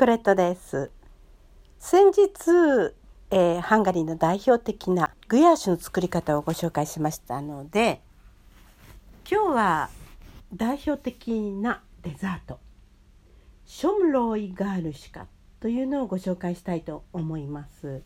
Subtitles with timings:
[0.00, 0.90] コレットです。
[1.78, 2.94] 先日、
[3.30, 8.00] えー、ハンガリーの代表的なグヤーシュの作り方をご紹介しましたので
[9.30, 9.90] 今日は
[10.54, 12.60] 代表的なデザート
[13.66, 15.26] ショムロイガールシカ
[15.60, 18.00] というのをご紹介したいと思います。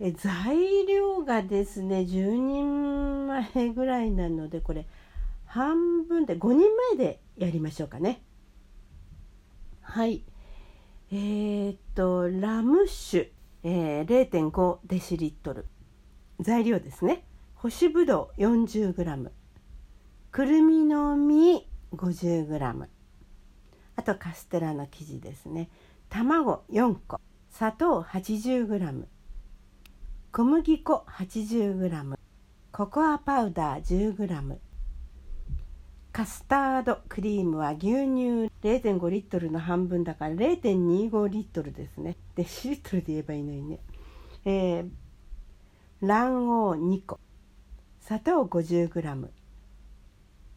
[0.00, 4.86] え材料がですね10人前ぐらいなのでこれ
[5.46, 8.20] 半分で5人前でやりましょうかね。
[9.82, 10.24] はい。
[11.10, 15.64] えー、っとラム酒、えー、0.5デシリットル。
[16.38, 17.24] 材料ですね。
[17.54, 19.30] 干しぶどう 40g
[20.30, 22.86] くるみの実 50g
[23.96, 25.70] あとカステラの生地ですね。
[26.10, 27.18] 卵4個
[27.50, 29.04] 砂糖 80g
[30.30, 32.18] 小麦粉 80g
[32.70, 34.58] ココアパウダー 10g
[36.12, 42.16] カスタードクリームは牛乳0.5リットルの半分だから0.25リットルですね。
[42.34, 43.78] デシリットルで言えばいいのにね、
[44.44, 47.20] えー、卵黄2個。
[48.00, 49.28] 砂糖 50g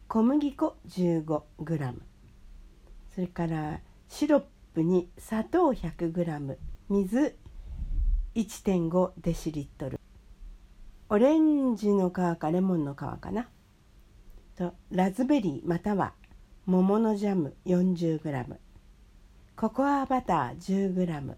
[0.08, 1.94] 小麦粉 15g
[3.14, 4.42] それからシロッ
[4.74, 6.56] プに砂糖 100g
[6.88, 7.36] 水
[8.34, 10.00] 1.5デシリットル。
[11.10, 13.48] オレンジの皮かレモンの皮かな。
[14.56, 16.12] とラズベリーまたは
[16.66, 18.56] 桃のジャム 40g
[19.56, 21.34] ココアバター 10g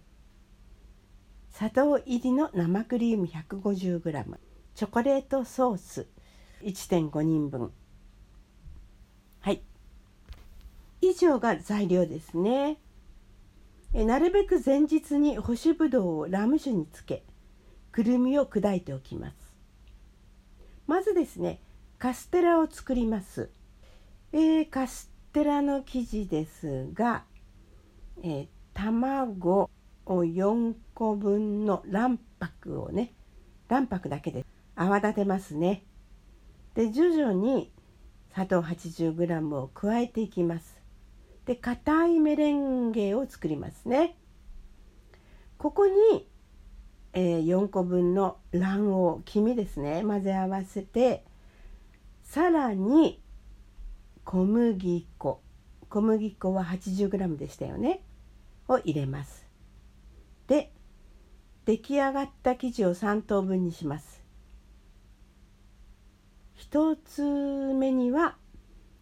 [1.51, 4.25] 砂糖入りの生クリーム 150g
[4.75, 6.09] チョコレートソース
[6.63, 7.71] 1.5人分。
[9.41, 9.63] はい。
[11.01, 12.79] 以上が材料ですね。
[13.93, 17.23] えなるべく前日に干しぶどうをラム酒につけ
[17.93, 19.55] くるみを砕いておきます。
[20.89, 21.61] まずですね
[22.05, 23.49] カステラを作ります。
[24.31, 27.25] えー、カステラの生地ですが、
[28.23, 29.71] えー、卵
[30.05, 33.15] を4個分の卵白をね
[33.69, 34.45] 卵白だけで
[34.77, 35.87] 泡立てますね。
[36.75, 37.73] で徐々に
[38.35, 40.79] 砂糖 80g を加えていきます。
[41.47, 44.19] で硬いメレンゲを作りますね。
[45.57, 46.29] ここに、
[47.15, 51.25] えー、4個分の卵黄黄身ですね混ぜ合わせて
[52.25, 53.23] さらに
[54.25, 55.41] 小麦粉。
[55.89, 58.03] 小麦粉は 80g でしたよね。
[58.67, 59.47] を入れます。
[60.49, 60.73] で
[61.65, 64.25] 出来上がった生地を3等分にします。
[66.73, 68.37] 1つ目には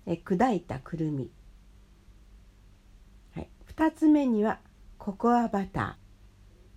[0.04, 1.30] え砕いたくるみ、
[3.34, 4.58] はい、2つ目には
[4.98, 5.96] ココアバタ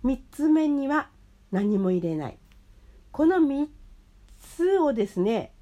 [0.04, 0.08] ー。
[0.08, 1.10] 3つ目には
[1.50, 2.38] 何も入れない。
[3.10, 3.68] この3
[4.38, 5.52] つをですね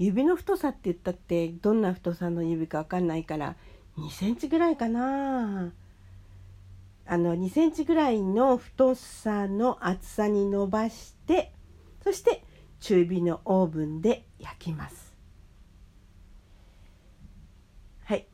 [0.00, 3.56] 指の太さって言ったってどんな太さの指か分かんないから
[3.98, 5.74] 2センチぐらいかな。
[7.04, 11.52] あの2センチぐらいの太さの厚さに伸ばして
[12.02, 12.44] そして
[12.78, 15.12] 中火のオーブンで焼きます。
[18.04, 18.26] はい。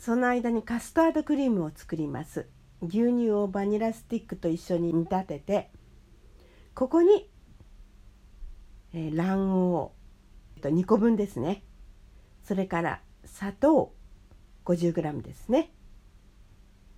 [0.00, 2.48] その間にカスタードクリームを作ります。
[2.82, 5.70] 牛乳をバニラスティックと一緒に煮立てて
[6.74, 7.30] ここに、
[8.92, 10.01] えー、卵黄。
[10.62, 11.62] と2個分ですね。
[12.44, 13.92] それから砂糖
[14.64, 15.72] 50g ですね。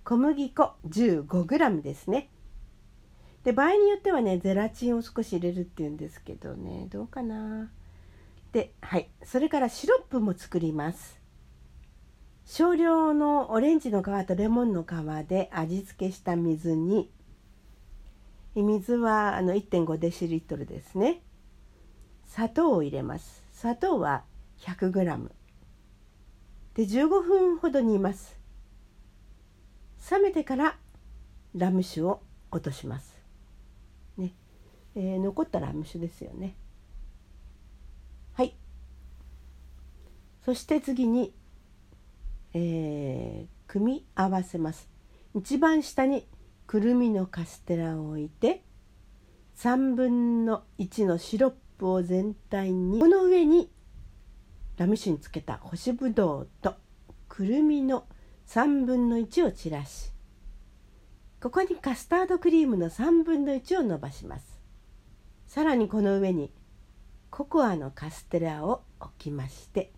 [0.03, 2.29] 小麦粉 15g ですね。
[3.43, 7.69] で場合によってはねゼラチンを少し入れるっていうんですけどねどうかな。
[8.53, 9.09] ではい。
[9.23, 11.19] それからシロップも作ります。
[12.45, 17.11] 少量のオレンジの皮とレモンの皮で味付けした水に
[18.55, 21.21] 水はあの1.5デシリットルですね。
[22.25, 23.44] 砂糖を入れます。
[23.65, 24.23] 砂糖は
[24.59, 25.31] 100g
[26.75, 28.39] で15分ほど煮ます。
[30.11, 30.77] 冷めてから
[31.55, 32.21] ラム酒を
[32.51, 33.19] 落とします。
[34.17, 34.33] ね、
[34.93, 36.55] えー、残ったラム酒ですよね。
[38.33, 38.55] はい。
[40.43, 41.33] そして次に、
[42.53, 44.91] えー、組み合わせます。
[45.33, 46.27] 一番下に
[46.67, 48.61] くるみのカステラを置いて
[49.57, 53.69] 3分の1のシロッププを全体にこの上に
[54.77, 56.75] ラム酒につけた干しぶどうと
[57.29, 58.05] くるみの
[58.47, 60.11] 3分の1を散らし
[61.41, 64.59] ここにカスタードクリームの3分の1を伸ばします
[65.47, 66.51] さらにこの上に
[67.29, 69.91] ココアのカステラを置きまして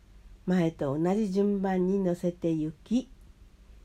[0.45, 3.09] 前と同じ順番にのせていき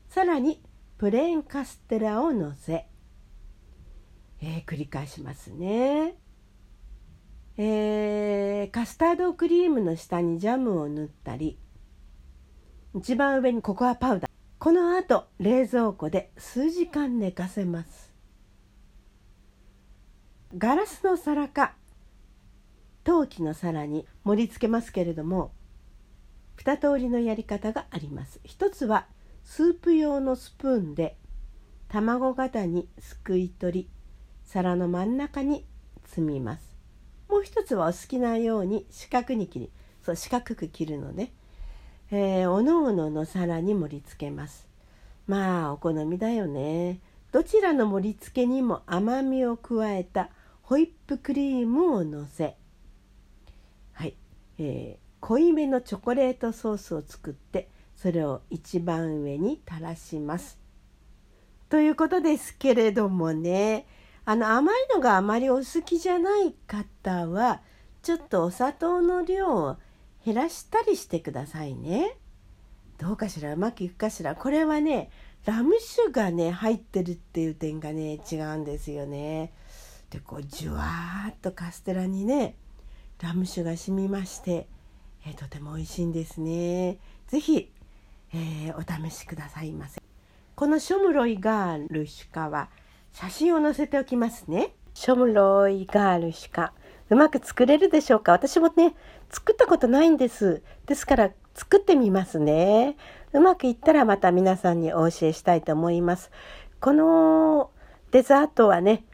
[0.09, 0.61] さらに
[0.97, 2.87] プレーンカステラをのせ、
[4.41, 6.15] えー、繰り返しますね。
[7.55, 11.59] えー、カスタードクリームの下にジャムを塗ったり
[12.95, 14.31] 一番上にココアパウダー。
[14.57, 18.13] この後冷蔵庫で数時間寝かせます。
[20.57, 21.73] ガラスの皿か
[23.03, 25.51] 陶器の皿に盛り付けますけれども
[26.57, 28.39] 2通りのやり方があります。
[28.43, 29.07] 一つは
[29.43, 31.17] スープ用のスプーンで
[31.87, 33.89] 卵型にすくい取り
[34.43, 35.67] 皿の真ん中に
[36.05, 36.72] 積みます。
[37.29, 39.69] もう一つはお好きなように四角に切り
[40.03, 41.31] そう四角く切るので、
[42.11, 44.67] えー、おのおのの皿に盛り付けます。
[45.27, 46.99] まあお好みだよね。
[47.31, 50.29] どちらの盛り付けにも甘みを加えた
[50.61, 52.55] ホイップクリームをのせ。
[53.93, 54.15] はい、
[54.59, 60.59] えー、濃いめのチョコレートソースを作ってそれを一番上に垂らします。
[61.69, 63.87] ということですけれどもね。
[64.25, 67.61] あの甘いのがあまりお好きじゃない方は
[68.01, 69.77] ちょっとお砂糖の量を
[70.25, 72.15] 減らしたりしてくださいね。
[72.97, 73.53] どうかしら？
[73.53, 74.35] うまくいくかしら？
[74.35, 75.09] これはね
[75.45, 79.51] ラム酒がね入ってるっていう点がね違うんですよね。
[80.09, 82.55] でこうじゅわーっとカステラにね
[83.21, 84.67] ラム酒が染みまして、
[85.25, 86.97] えー、とても美味しいんですね。
[87.27, 87.69] 是非
[88.35, 90.01] えー、お試しくださいませ
[90.55, 92.69] このショムロイガールシカは
[93.13, 94.73] 写真を載せておきますね。
[94.93, 96.73] ショムロイガールシカ
[97.09, 98.31] うまく作れるでしょうか？
[98.31, 98.95] 私もね
[99.29, 100.61] 作ったことないんです。
[100.85, 102.97] ですから作ってみますね。
[103.31, 106.31] うまくいったらまた皆さんにお教えしたいと思います。
[106.79, 107.69] この
[108.11, 109.05] デザートはね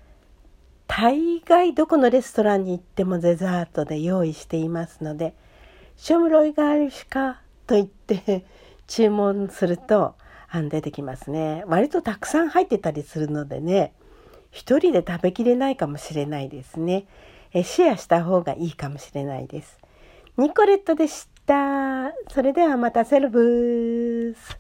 [0.88, 5.36] 大概どこのレストランに行ってもデザートで用意していますので
[5.96, 8.46] ショムロイガールシカと言って
[8.88, 10.16] 注文すると
[10.70, 11.64] 出てきますね。
[11.68, 13.94] 割とたくさん入ってたりするのでね
[14.52, 17.06] 一人で食べきれないかもしれないですね。
[17.54, 19.80] えシェアした方がいいかもしれないです。
[20.38, 22.12] ニコレットでした。
[22.30, 24.59] それではまたセルブース。